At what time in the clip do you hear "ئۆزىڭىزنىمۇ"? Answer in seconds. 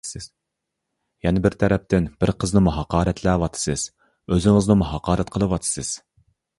4.35-4.93